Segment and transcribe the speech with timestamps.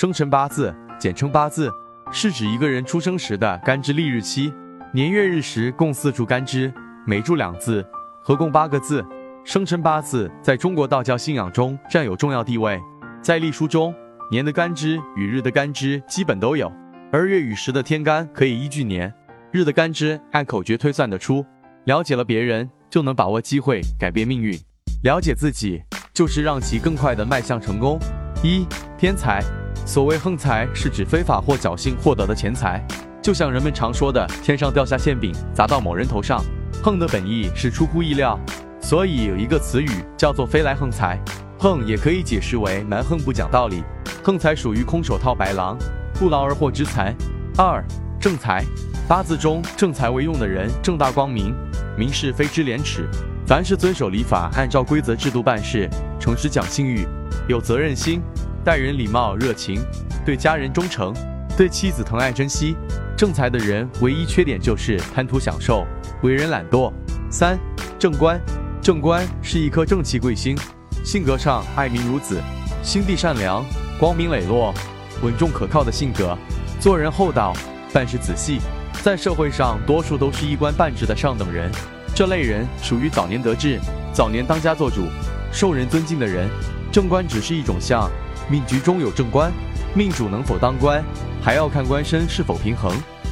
[0.00, 1.68] 生辰八字，简称八字，
[2.12, 4.54] 是指一个人出生时的干支历日期，
[4.92, 6.72] 年月日时共四柱干支，
[7.04, 7.84] 每柱两字，
[8.22, 9.04] 合共八个字。
[9.44, 12.80] 生辰八字在中国道教信仰中占有重要地位。
[13.20, 13.92] 在历书中，
[14.30, 16.72] 年的干支与日的干支基本都有，
[17.10, 19.12] 而月与时的天干可以依据年
[19.50, 21.44] 日的干支按口诀推算得出。
[21.86, 24.56] 了解了别人，就能把握机会，改变命运。
[25.02, 25.82] 了解自己，
[26.14, 27.98] 就是让其更快地迈向成功。
[28.44, 28.64] 一
[28.96, 29.42] 天财，
[29.88, 32.86] 所谓横财，是指非法或侥幸获得的钱财，
[33.22, 36.44] 就像人们常说的“天上掉下馅饼砸到某人头上”。
[36.84, 38.38] 横的本意是出乎意料，
[38.82, 41.18] 所以有一个词语叫做“飞来横财”。
[41.58, 43.82] 横也可以解释为蛮横不讲道理。
[44.22, 45.78] 横财属于空手套白狼，
[46.12, 47.14] 不劳而获之财。
[47.56, 47.82] 二
[48.20, 48.62] 正财，
[49.08, 51.54] 八字中正财为用的人，正大光明，
[51.96, 53.08] 明是非知廉耻。
[53.46, 55.88] 凡是遵守礼法，按照规则制度办事，
[56.20, 57.08] 诚实讲信誉，
[57.48, 58.20] 有责任心，
[58.68, 59.80] 待人礼貌热情，
[60.26, 61.14] 对家人忠诚，
[61.56, 62.76] 对妻子疼爱珍惜。
[63.16, 65.86] 正财的人唯一缺点就是贪图享受，
[66.22, 66.92] 为人懒惰。
[67.30, 67.58] 三
[67.98, 68.38] 正官，
[68.82, 70.54] 正官是一颗正气贵星。
[71.02, 72.42] 性格上爱民如子，
[72.82, 73.64] 心地善良，
[73.98, 74.74] 光明磊落，
[75.22, 76.36] 稳重可靠的性格，
[76.78, 77.54] 做人厚道，
[77.90, 78.58] 办事仔细，
[79.02, 81.72] 在社会上多数都是一官半职的上等人。
[82.14, 83.80] 这类人属于早年得志、
[84.12, 85.06] 早年当家做主、
[85.50, 86.50] 受人尊敬的人。
[86.92, 88.10] 正官只是一种相，
[88.50, 89.52] 命局中有正官，
[89.94, 91.04] 命主能否当官，
[91.42, 92.90] 还要看官身是否平衡。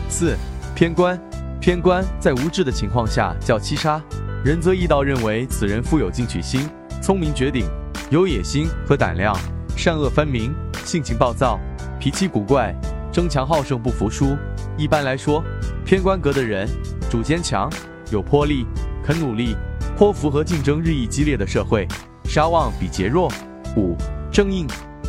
[0.09, 0.36] 四
[0.75, 1.19] 偏官，
[1.59, 4.00] 偏官在无智的情况下叫七杀，
[4.44, 6.69] 仁则易道认为此人富有进取心。
[7.03, 7.67] 聪明绝顶，
[8.11, 9.34] 有野心和胆量，
[9.75, 11.59] 善恶分明，性情暴躁，
[11.98, 12.75] 脾气古怪，
[13.11, 14.37] 争强好胜，不服输。
[14.77, 15.42] 一般来说，
[15.84, 16.69] 偏官格的人
[17.11, 17.70] 主坚强，
[18.11, 18.67] 有魄力，
[19.03, 19.56] 肯努力，
[19.97, 21.89] 颇符合竞争日益激烈的社会。
[22.25, 23.33] 杀旺比劫弱。
[23.77, 23.97] 五
[24.33, 24.67] 正印，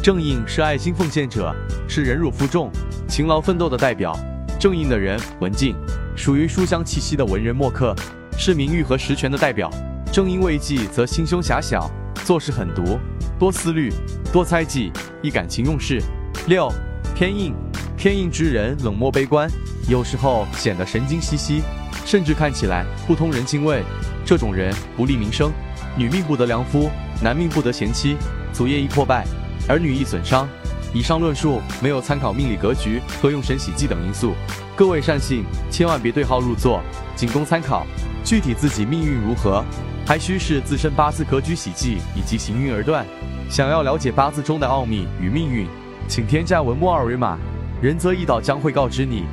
[0.08, 1.54] 正印是爱心奉献者，
[1.86, 2.72] 是忍辱负重、
[3.10, 4.18] 勤劳奋斗的代表。
[4.58, 5.76] 正印的人文静，
[6.16, 7.94] 属于书香气息的文人墨客，
[8.38, 9.70] 是名誉和实权的代表。
[10.10, 11.92] 正因为忌，则心胸狭小，
[12.24, 12.98] 做事狠毒，
[13.38, 13.92] 多思虑，
[14.32, 16.02] 多猜忌，易感情用事。
[16.48, 16.72] 六
[17.14, 17.54] 偏硬，
[17.98, 19.52] 偏硬之人冷漠悲观，
[19.90, 21.62] 有时候显得神经兮兮，
[22.06, 23.84] 甚至看起来不通人情味。
[24.24, 25.52] 这种人不利民生，
[25.98, 26.90] 女命不得良夫，
[27.22, 28.16] 男命不得贤妻，
[28.54, 29.26] 祖业易破败，
[29.68, 30.48] 儿女易损伤。
[30.94, 34.34] 以上论述没有参考命理格局和用神喜忌等因素，
[34.76, 36.82] 各位善信千万别对号入座，
[37.16, 37.86] 仅供参考。
[38.24, 39.64] 具体自己命运如何？
[40.06, 43.06] 还需视自身八字格局、喜忌以及行运而断。
[43.50, 45.68] 想要了解八字中的奥秘与命运，
[46.08, 47.38] 请添加文末二维码，
[47.82, 49.26] 仁泽易道将会告知你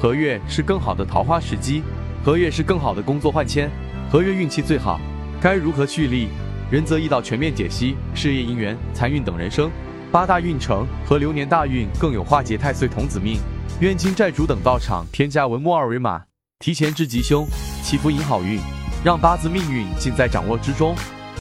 [0.00, 1.82] 何月是更好的桃花时机，
[2.24, 3.70] 何月是更好的工作换签，
[4.10, 4.98] 何月运气最好，
[5.40, 6.28] 该如何蓄力。
[6.72, 9.70] 仁泽易道全面解析事业、姻缘、财运等人生
[10.10, 13.38] 八大运程和流年大运，更有化解太岁童子命、
[13.80, 15.06] 冤亲债主等道场。
[15.12, 16.22] 添加文末二维码，
[16.60, 17.46] 提前知吉凶，
[17.82, 18.58] 祈福迎好运。
[19.04, 20.96] 让八字命运尽在掌握之中。